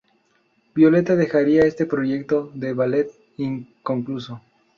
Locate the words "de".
2.55-2.73